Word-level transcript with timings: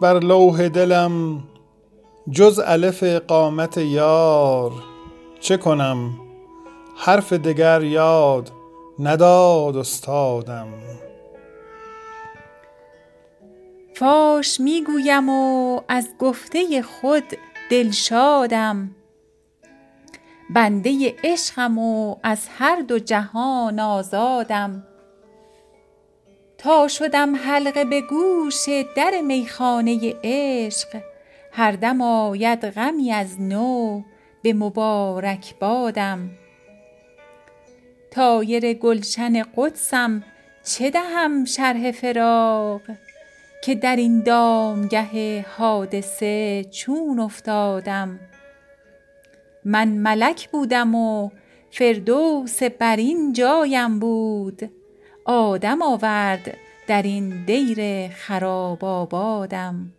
بر 0.00 0.20
لوح 0.20 0.66
دلم 0.68 1.40
جز 2.30 2.60
الف 2.66 3.02
قامت 3.04 3.76
یار 3.76 4.72
چه 5.40 5.56
کنم 5.56 6.10
حرف 6.96 7.32
دگر 7.32 7.82
یاد 7.82 8.52
نداد 8.98 9.76
استادم 9.76 10.66
فاش 13.94 14.60
میگویم 14.60 15.28
و 15.28 15.80
از 15.88 16.08
گفته 16.18 16.82
خود 16.82 17.24
دلشادم 17.70 18.90
بنده 20.50 21.14
عشقم 21.24 21.78
و 21.78 22.16
از 22.22 22.38
هر 22.58 22.80
دو 22.82 22.98
جهان 22.98 23.80
آزادم 23.80 24.82
تا 26.66 26.88
شدم 26.88 27.36
حلقه 27.36 27.84
به 27.84 28.00
گوش 28.00 28.68
در 28.94 29.20
میخانه 29.22 30.14
عشق 30.24 30.88
هر 31.52 31.72
دم 31.72 32.00
آید 32.00 32.66
غمی 32.66 33.12
از 33.12 33.40
نو 33.40 34.02
به 34.42 34.52
مبارک 34.52 35.58
بادم 35.58 36.30
تایر 38.10 38.72
گلشن 38.72 39.42
قدسم 39.56 40.24
چه 40.64 40.90
دهم 40.90 41.44
شرح 41.44 41.90
فراق 41.92 42.80
که 43.64 43.74
در 43.74 43.96
این 43.96 44.20
دامگه 44.22 45.46
حادثه 45.58 46.64
چون 46.70 47.20
افتادم 47.20 48.20
من 49.64 49.88
ملک 49.88 50.48
بودم 50.50 50.94
و 50.94 51.30
فردوس 51.70 52.62
بر 52.62 52.96
این 52.96 53.32
جایم 53.32 53.98
بود 53.98 54.62
آدم 55.28 55.82
آورد 55.82 56.56
در 56.86 57.02
این 57.02 57.44
دیر 57.44 58.08
خراب 58.08 58.84
آبادم 58.84 59.92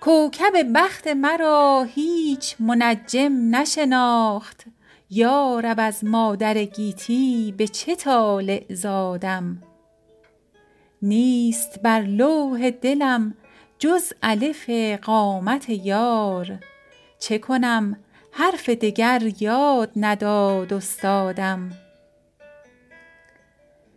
کوکب 0.00 0.52
بخت 0.74 1.06
مرا 1.08 1.82
هیچ 1.94 2.56
منجم 2.58 3.54
نشناخت 3.56 4.64
یارب 5.10 5.76
از 5.80 6.04
مادر 6.04 6.64
گیتی 6.64 7.54
به 7.58 7.68
چه 7.68 7.94
طالع 7.96 8.64
زادم 8.70 9.62
نیست 11.02 11.82
بر 11.82 12.00
لوح 12.02 12.70
دلم 12.70 13.34
جز 13.78 14.12
الف 14.22 14.70
قامت 15.02 15.68
یار 15.68 16.58
چه 17.18 17.38
کنم 17.38 17.96
حرف 18.32 18.68
دگر 18.68 19.22
یاد 19.40 19.90
نداد 19.96 20.72
استادم 20.72 21.70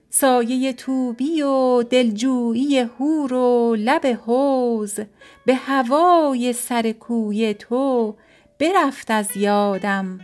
سایه 0.09 0.73
توبی 0.73 1.41
و 1.41 1.83
دلجویی 1.83 2.77
هور 2.77 3.33
و 3.33 3.75
لب 3.79 4.05
حوز 4.05 4.99
به 5.45 5.55
هوای 5.55 6.53
سر 6.53 6.91
کوی 6.91 7.53
تو 7.53 8.15
برفت 8.59 9.11
از 9.11 9.37
یادم 9.37 10.19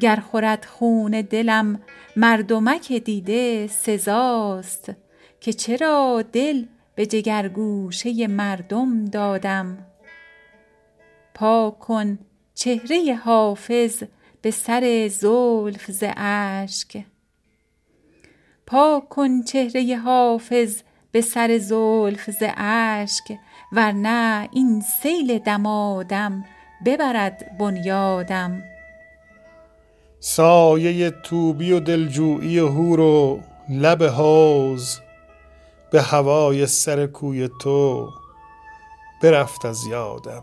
گر 0.00 0.16
خورد 0.16 0.64
خون 0.64 1.20
دلم 1.22 1.82
مردمک 2.16 2.92
دیده 2.92 3.66
سزاست 3.66 4.92
که 5.40 5.52
چرا 5.52 6.24
دل 6.32 6.64
به 6.94 7.06
جگرگوشه 7.06 8.26
مردم 8.26 9.04
دادم 9.04 9.78
پاک 11.34 11.78
کن 11.78 12.18
چهره 12.54 13.14
حافظ 13.24 14.02
به 14.42 14.50
سر 14.50 15.08
زلف 15.14 15.90
ز 15.90 16.04
اشک 16.16 17.04
پا 18.70 19.02
کن 19.10 19.42
چهره 19.42 19.96
حافظ 20.04 20.80
به 21.12 21.20
سر 21.20 21.58
زلف 21.58 22.30
ز 22.30 22.42
اشک 22.56 23.38
ورنه 23.72 24.48
این 24.52 24.80
سیل 24.80 25.38
دمادم 25.38 26.44
ببرد 26.86 27.58
بنیادم 27.58 28.62
سایه 30.20 31.10
توبی 31.10 31.72
و 31.72 31.80
دلجویی 31.80 32.58
هور 32.58 33.00
و 33.00 33.40
لب 33.70 34.02
حوز 34.02 34.98
به 35.90 36.02
هوای 36.02 36.66
سر 36.66 37.06
کوی 37.06 37.48
تو 37.60 38.10
برفت 39.22 39.64
از 39.64 39.86
یادم 39.86 40.42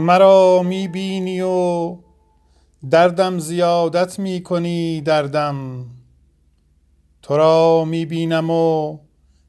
مرا 0.00 0.62
می 0.62 1.40
و 1.40 1.96
دردم 2.90 3.38
زیادت 3.38 4.18
می 4.18 4.42
کنی 4.42 5.00
دردم 5.00 5.86
تو 7.22 7.36
را 7.36 7.84
می 7.84 8.26
و 8.26 8.98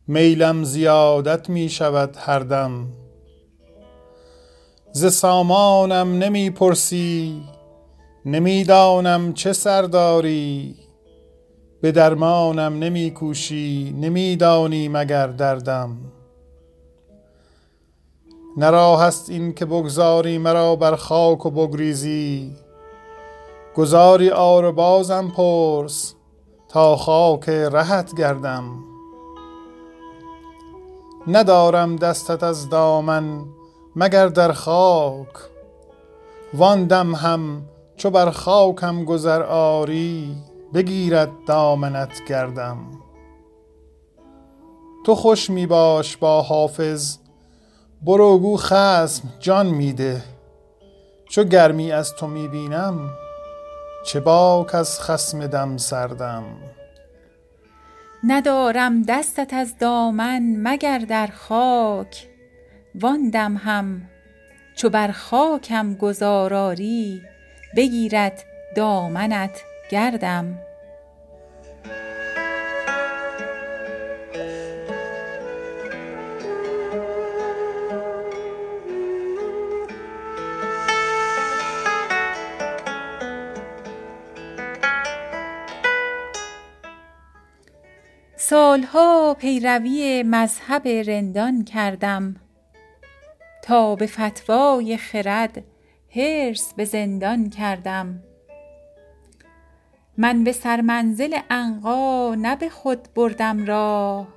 میلم 0.07 0.63
زیادت 0.63 1.50
می 1.50 1.69
شود 1.69 2.16
هردم 2.19 2.88
ز 4.91 5.06
سامانم 5.13 6.12
نمی 6.17 6.50
پرسی 6.50 7.41
نمیدانم 8.25 9.33
چه 9.33 9.53
سرداری 9.53 10.75
به 11.81 11.91
درمانم 11.91 12.83
نمی 12.83 13.12
کوشی 13.12 13.95
نمیدانی 14.01 14.88
مگر 14.88 15.28
دردم 15.28 15.97
نرا 18.57 18.97
هست 18.97 19.29
این 19.29 19.53
که 19.53 19.66
بگذاری 19.66 20.38
مرا 20.38 20.75
بر 20.75 20.95
خاک 20.95 21.45
و 21.45 21.50
بگریزی 21.51 22.51
گذاری 23.75 24.29
آر 24.29 24.72
بازم 24.72 25.28
پرس 25.35 26.13
تا 26.67 26.95
خاک 26.95 27.50
رهت 27.50 28.16
گردم 28.17 28.63
ندارم 31.28 31.95
دستت 31.95 32.44
از 32.44 32.69
دامن 32.69 33.41
مگر 33.95 34.28
در 34.28 34.51
خاک 34.51 35.28
واندم 36.53 37.16
هم 37.16 37.62
چو 37.95 38.09
بر 38.09 38.31
خاکم 38.31 39.03
گذر 39.06 39.44
آری 39.44 40.36
بگیرد 40.74 41.30
دامنت 41.48 42.21
گردم 42.30 42.77
تو 45.06 45.15
خوش 45.15 45.50
می 45.50 45.68
باش 45.68 46.18
با 46.18 46.42
حافظ 46.42 47.18
برو 48.06 48.38
گو 48.39 48.57
خسم 48.57 49.24
جان 49.39 49.65
میده 49.65 50.21
چو 51.30 51.44
گرمی 51.44 51.92
از 51.92 52.13
تو 52.15 52.27
میبینم 52.27 53.09
چه 54.06 54.19
باک 54.19 54.75
از 54.75 55.01
خسم 55.01 55.48
دم 55.48 55.77
سردم 55.77 56.44
ندارم 58.24 59.01
دستت 59.03 59.53
از 59.53 59.75
دامن 59.80 60.44
مگر 60.57 60.98
در 61.00 61.27
خاک 61.27 62.27
واندم 62.95 63.56
هم 63.57 64.07
چو 64.75 64.89
بر 64.89 65.12
خاکم 65.12 65.94
گزاراری 65.94 67.21
بگیرد 67.77 68.44
دامنت 68.75 69.62
گردم 69.92 70.57
سالها 88.51 89.33
پیروی 89.39 90.24
مذهب 90.27 90.88
رندان 90.88 91.63
کردم 91.63 92.36
تا 93.63 93.95
به 93.95 94.07
فتوای 94.07 94.98
خرد 94.98 95.63
هرس 96.15 96.74
به 96.74 96.86
زندان 96.86 97.50
کردم 97.50 98.24
من 100.18 100.44
به 100.44 100.51
سرمنزل 100.51 101.38
انقا 101.50 102.36
نه 102.36 102.56
به 102.56 102.69
خود 102.69 103.07
بردم 103.15 103.65
راه 103.65 104.27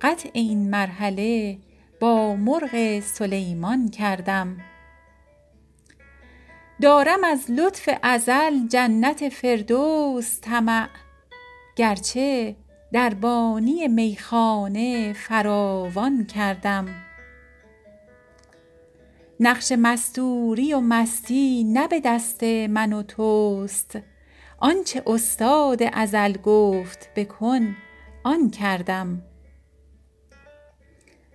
قطع 0.00 0.30
این 0.32 0.70
مرحله 0.70 1.58
با 2.00 2.36
مرغ 2.36 3.00
سلیمان 3.00 3.88
کردم 3.90 4.56
دارم 6.82 7.24
از 7.24 7.50
لطف 7.50 7.88
ازل 8.02 8.66
جنت 8.68 9.28
فردوس 9.28 10.40
طمع 10.40 10.88
گرچه 11.76 12.56
در 12.92 13.14
بانی 13.14 13.88
میخانه 13.88 15.12
فراوان 15.12 16.24
کردم 16.26 16.88
نقش 19.40 19.72
مستوری 19.78 20.74
و 20.74 20.80
مستی 20.80 21.64
نه 21.64 21.88
به 21.88 22.00
دست 22.00 22.42
من 22.44 22.92
و 22.92 23.02
توست 23.02 23.98
آنچه 24.58 25.02
استاد 25.06 25.80
ازل 25.92 26.36
گفت 26.36 27.10
بکن 27.16 27.76
آن 28.24 28.50
کردم 28.50 29.22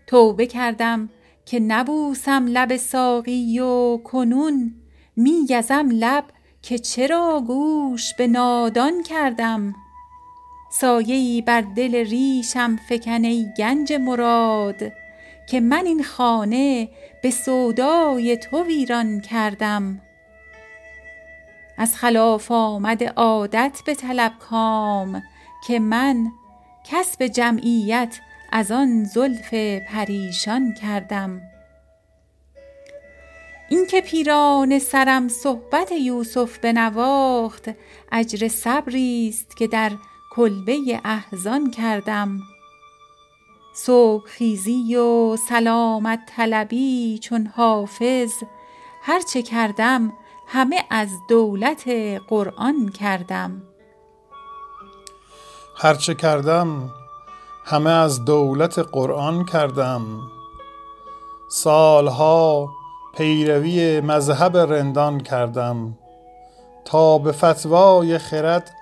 توبه 0.08 0.46
کردم 0.48 1.10
که 1.46 1.60
نبوسم 1.60 2.46
لب 2.48 2.78
ساقی 2.78 3.60
و 3.60 3.98
کنون 3.98 4.74
میگزم 5.16 5.90
لب 5.94 6.24
که 6.62 6.80
چرا 6.80 7.44
گوش 7.48 8.14
به 8.14 8.28
نادان 8.28 9.04
کردم 9.04 9.76
ای 10.84 11.44
بر 11.46 11.62
دل 11.62 11.96
ریشم 11.96 12.80
فکن 12.90 13.24
ای 13.26 13.48
گنج 13.58 13.94
مراد 13.94 14.94
که 15.48 15.60
من 15.60 15.84
این 15.86 16.04
خانه 16.04 16.90
به 17.24 17.32
سودای 17.32 18.38
تو 18.38 18.64
ویران 18.64 19.20
کردم 19.20 20.02
از 21.78 21.96
خلاف 21.96 22.52
آمد 22.52 23.04
عادت 23.04 23.80
به 23.86 23.96
طلب 23.96 24.34
کام 24.50 25.24
که 25.68 25.80
من 25.80 26.28
کسب 26.86 27.28
جمعیت 27.28 28.20
از 28.52 28.72
آن 28.72 29.04
زلف 29.04 29.54
پریشان 29.90 30.74
کردم 30.74 31.42
اینکه 33.70 34.02
پیران 34.02 34.80
سرم 34.80 35.28
صحبت 35.28 35.92
یوسف 35.92 36.58
بنواخت 36.58 37.70
اجر 38.12 38.48
صبری 38.48 39.28
است 39.30 39.58
که 39.58 39.68
در 39.68 39.92
کلبه 40.38 41.02
احزان 41.06 41.72
کردم 41.72 42.40
صبح 43.76 44.26
خیزی 44.28 44.96
و 44.96 45.36
سلامت 45.50 46.20
طلبی 46.36 47.20
چون 47.20 47.48
حافظ 47.56 48.32
هرچه 49.04 49.42
کردم 49.42 50.14
همه 50.48 50.84
از 50.90 51.10
دولت 51.30 51.84
قرآن 52.28 52.90
کردم 52.90 53.62
هرچه 55.78 56.14
کردم 56.14 56.90
همه 57.66 57.90
از 57.90 58.26
دولت 58.26 58.80
قرآن 58.80 59.46
کردم 59.46 60.06
سالها 61.52 62.70
پیروی 63.18 64.02
مذهب 64.02 64.58
رندان 64.58 65.20
کردم 65.20 65.98
تا 66.86 67.18
به 67.18 67.32
فتوای 67.32 68.18
خرد 68.18 68.74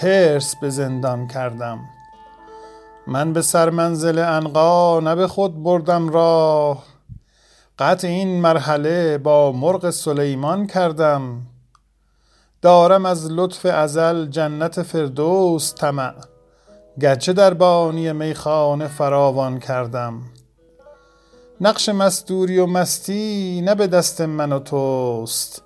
هرس 0.00 0.56
به 0.56 0.70
زندان 0.70 1.26
کردم 1.26 1.78
من 3.06 3.32
به 3.32 3.42
سرمنزل 3.42 4.18
انقا 4.18 5.00
نه 5.00 5.14
به 5.14 5.28
خود 5.28 5.62
بردم 5.62 6.08
راه 6.08 6.82
قطع 7.78 8.08
این 8.08 8.40
مرحله 8.40 9.18
با 9.18 9.52
مرغ 9.52 9.90
سلیمان 9.90 10.66
کردم 10.66 11.42
دارم 12.62 13.06
از 13.06 13.30
لطف 13.30 13.66
ازل 13.66 14.26
جنت 14.26 14.82
فردوس 14.82 15.74
طمع 15.74 16.12
گرچه 17.00 17.32
در 17.32 17.54
بانی 17.54 18.12
میخانه 18.12 18.88
فراوان 18.88 19.58
کردم 19.58 20.20
نقش 21.60 21.88
مستوری 21.88 22.58
و 22.58 22.66
مستی 22.66 23.60
نه 23.64 23.74
به 23.74 23.86
دست 23.86 24.20
من 24.20 24.52
و 24.52 24.58
توست 24.58 25.62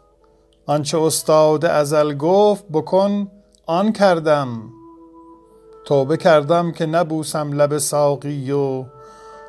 آنچه 0.66 0.98
استاد 1.02 1.64
ازل 1.64 2.14
گفت 2.16 2.64
بکن 2.72 3.30
آن 3.66 3.92
کردم 3.92 4.62
توبه 5.84 6.16
کردم 6.16 6.72
که 6.72 6.86
نبوسم 6.86 7.52
لب 7.52 7.78
ساقی 7.78 8.50
و 8.52 8.84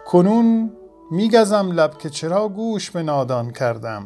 کنون 0.08 0.72
میگزم 1.12 1.72
لب 1.72 1.98
که 1.98 2.10
چرا 2.10 2.50
گوش 2.50 2.92
به 2.92 3.04
نادان 3.04 3.52
کردم 3.52 4.06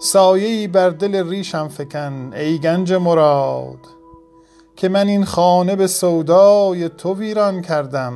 سایه 0.00 0.68
بر 0.68 0.90
دل 0.90 1.28
ریشم 1.28 1.68
فکن 1.68 2.30
ای 2.34 2.58
گنج 2.58 2.92
مراد 2.92 3.78
که 4.76 4.88
من 4.88 5.08
این 5.08 5.24
خانه 5.24 5.76
به 5.76 5.86
سودای 5.86 6.88
تو 6.88 7.14
ویران 7.14 7.62
کردم 7.62 8.12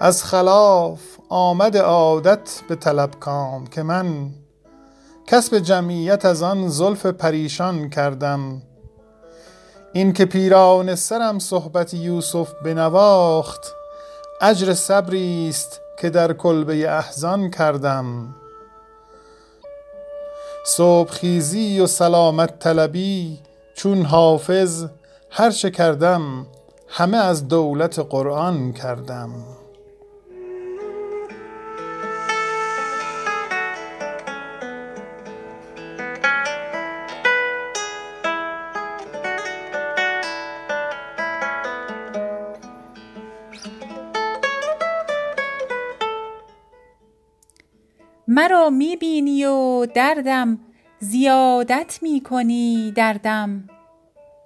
از 0.00 0.24
خلاف 0.24 1.00
آمد 1.28 1.76
عادت 1.76 2.60
به 2.68 2.74
طلب 2.76 3.10
کام 3.20 3.66
که 3.66 3.82
من 3.82 4.06
کسب 5.26 5.58
جمعیت 5.58 6.24
از 6.24 6.42
آن 6.42 6.68
زلف 6.68 7.06
پریشان 7.06 7.90
کردم 7.90 8.62
این 9.92 10.12
که 10.12 10.24
پیران 10.24 10.94
سرم 10.94 11.38
صحبت 11.38 11.94
یوسف 11.94 12.52
بنواخت 12.64 13.74
اجر 14.40 14.74
صبری 14.74 15.46
است 15.48 15.80
که 16.00 16.10
در 16.10 16.32
کلبه 16.32 16.90
احزان 16.90 17.50
کردم 17.50 18.34
صبح 20.66 21.10
خیزی 21.10 21.80
و 21.80 21.86
سلامت 21.86 22.58
طلبی 22.58 23.38
چون 23.74 24.02
حافظ 24.02 24.84
هر 25.30 25.50
چه 25.50 25.70
کردم 25.70 26.46
همه 26.88 27.16
از 27.16 27.48
دولت 27.48 27.98
قرآن 27.98 28.72
کردم 28.72 29.28
مرا 48.28 48.70
می 48.70 49.44
و 49.44 49.86
دردم 49.86 50.58
زیادت 50.98 51.98
می 52.02 52.20
کنی 52.20 52.92
دردم 52.96 53.64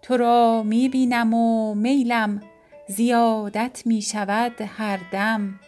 تو 0.03 0.17
را 0.17 0.63
می 0.63 0.89
بینم 0.89 1.35
و 1.35 1.75
میلم 1.75 2.41
زیادت 2.89 3.83
می 3.87 4.03
شود 4.03 4.53
هر 4.61 4.99
دم 5.13 5.61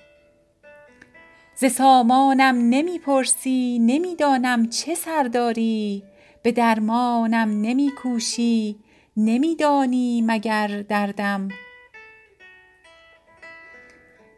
ز 1.56 1.64
سامانم 1.66 2.68
نمی 2.70 2.98
پرسی 2.98 3.78
نمی 3.78 4.16
دانم 4.16 4.68
چه 4.68 4.94
سرداری 4.94 6.02
به 6.42 6.52
درمانم 6.52 7.60
نمی 7.60 7.90
کوشی 8.02 8.76
نمی 9.16 10.22
مگر 10.26 10.82
دردم 10.88 11.48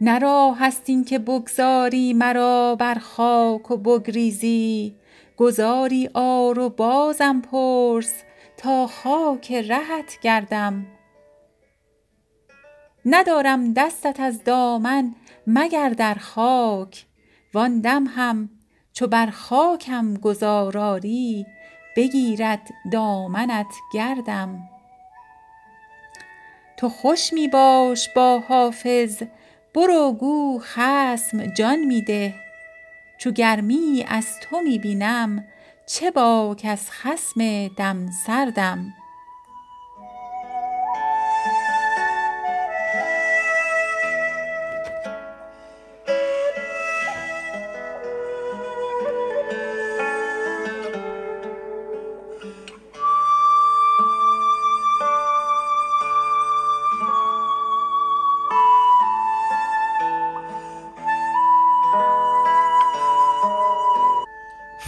نرا 0.04 0.52
هستین 0.58 1.04
که 1.04 1.18
بگذاری 1.18 2.12
مرا 2.12 2.74
بر 2.80 2.94
خاک 2.94 3.70
و 3.70 3.76
بگریزی 3.76 4.96
گذاری 5.36 6.10
آر 6.14 6.58
و 6.58 6.68
بازم 6.68 7.42
پرس 7.50 8.14
تا 8.56 8.86
خاک 8.86 9.52
رهت 9.52 10.18
گردم 10.22 10.86
ندارم 13.06 13.72
دستت 13.72 14.20
از 14.20 14.44
دامن 14.44 15.14
مگر 15.46 15.88
در 15.88 16.14
خاک 16.14 17.06
واندم 17.54 18.04
هم 18.06 18.50
چو 18.92 19.06
بر 19.06 19.26
خاکم 19.30 20.14
گذاراری 20.14 21.46
بگیرد 21.96 22.68
دامنت 22.92 23.74
گردم 23.94 24.58
تو 26.76 26.88
خوش 26.88 27.32
می 27.32 27.48
باش 27.48 28.08
با 28.16 28.38
حافظ 28.48 29.22
برو 29.74 30.12
گو 30.12 30.60
خسم 30.64 31.46
جان 31.54 31.78
میده 31.78 32.34
چو 33.18 33.30
گرمی 33.30 34.04
از 34.08 34.40
تو 34.40 34.60
میبینم 34.60 35.44
چه 35.86 36.10
باک 36.10 36.66
از 36.68 36.90
خسم 36.90 37.68
دم 37.68 38.10
سردم 38.26 38.92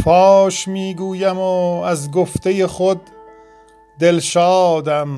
فاش 0.02 0.68
میگویم 0.68 1.38
و 1.38 1.80
از 1.82 2.10
گفته 2.10 2.66
خود 2.66 3.00
دلشادم 3.98 5.16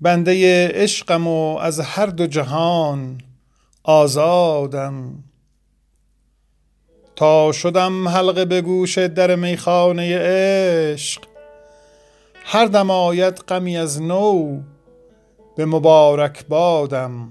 بنده 0.00 0.68
عشقم 0.68 1.26
و 1.28 1.56
از 1.56 1.80
هر 1.80 2.06
دو 2.06 2.26
جهان 2.26 3.20
آزادم 3.82 5.22
تا 7.16 7.52
شدم 7.52 8.08
حلقه 8.08 8.44
به 8.44 8.60
گوش 8.62 8.98
در 8.98 9.36
میخانه 9.36 10.18
عشق 10.18 11.22
هر 12.44 12.64
دم 12.66 12.90
آید 12.90 13.34
غمی 13.38 13.78
از 13.78 14.02
نو 14.02 14.60
به 15.56 15.64
مبارک 15.64 16.46
بادم 16.46 17.30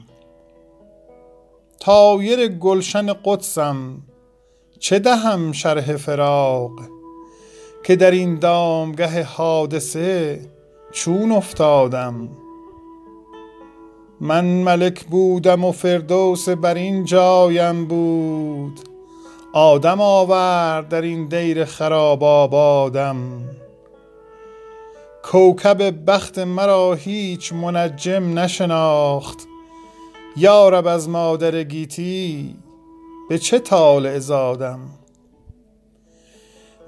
تایر 1.79 2.47
گلشن 2.47 3.07
قدسم 3.25 4.01
چه 4.85 4.99
دهم 4.99 5.51
شرح 5.51 5.97
فراق 5.97 6.71
که 7.83 7.95
در 7.95 8.11
این 8.11 8.39
دامگه 8.39 9.23
حادثه 9.23 10.39
چون 10.91 11.31
افتادم 11.31 12.29
من 14.21 14.45
ملک 14.45 15.03
بودم 15.03 15.65
و 15.65 15.71
فردوس 15.71 16.49
بر 16.49 16.73
این 16.73 17.05
جایم 17.05 17.85
بود 17.85 18.79
آدم 19.53 20.01
آورد 20.01 20.89
در 20.89 21.01
این 21.01 21.27
دیر 21.27 21.65
خراب 21.65 22.23
آبادم 22.23 23.17
کوکب 25.23 26.05
بخت 26.11 26.39
مرا 26.39 26.93
هیچ 26.93 27.53
منجم 27.53 28.39
نشناخت 28.39 29.47
یارب 30.37 30.87
از 30.87 31.09
مادر 31.09 31.63
گیتی 31.63 32.55
به 33.27 33.37
چه 33.37 33.59
طالع 33.59 34.19
زادم 34.19 34.79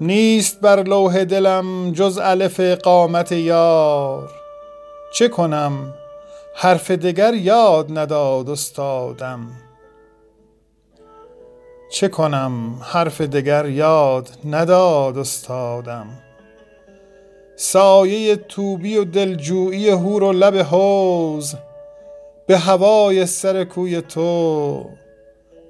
نیست 0.00 0.60
بر 0.60 0.82
لوح 0.82 1.24
دلم 1.24 1.92
جز 1.92 2.18
الف 2.22 2.60
قامت 2.60 3.32
یار 3.32 4.30
چه 5.14 5.28
کنم 5.28 5.94
حرف 6.56 6.90
دگر 6.90 7.34
یاد 7.34 7.98
نداد 7.98 8.50
استادم 8.50 9.46
چه 11.92 12.08
کنم 12.08 12.80
حرف 12.82 13.20
دگر 13.20 13.68
یاد 13.68 14.28
نداد 14.48 15.18
استادم 15.18 16.06
سایه 17.56 18.36
توبی 18.36 18.96
و 18.96 19.04
دلجویی 19.04 19.88
هور 19.90 20.22
و 20.22 20.32
لب 20.32 20.56
حوز 20.56 21.54
به 22.46 22.58
هوای 22.58 23.26
سر 23.26 23.64
کوی 23.64 24.00
تو 24.02 24.82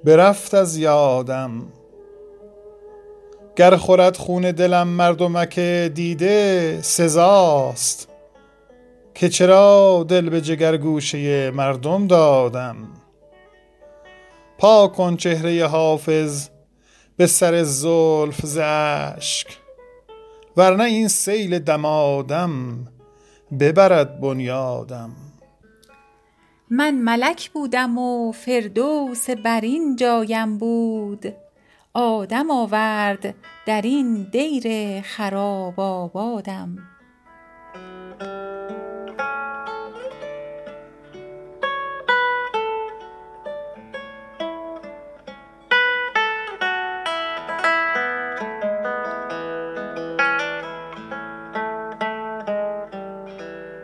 برفت 0.03 0.53
از 0.53 0.77
یادم 0.77 1.61
گر 3.55 3.75
خورد 3.75 4.17
خون 4.17 4.51
دلم 4.51 4.87
مردمک 4.87 5.59
دیده 5.93 6.79
سزاست 6.81 8.07
که 9.13 9.29
چرا 9.29 10.05
دل 10.07 10.29
به 10.29 10.41
جگرگوشه 10.41 11.51
مردم 11.51 12.07
دادم 12.07 12.75
پا 14.57 14.87
کن 14.87 15.15
چهره 15.17 15.65
حافظ 15.67 16.49
به 17.17 17.27
سر 17.27 17.63
زلف 17.63 18.39
زشک 18.43 19.47
ورنه 20.57 20.83
این 20.83 21.07
سیل 21.07 21.59
دمادم 21.59 22.87
ببرد 23.59 24.21
بنیادم 24.21 25.09
من 26.71 26.95
ملک 26.95 27.49
بودم 27.51 27.97
و 27.97 28.31
فردوس 28.31 29.29
بر 29.29 29.61
این 29.61 29.95
جایم 29.95 30.57
بود 30.57 31.33
آدم 31.93 32.51
آورد 32.51 33.35
در 33.65 33.81
این 33.81 34.27
دیر 34.31 35.01
خراب 35.01 35.79
آبادم 35.79 36.88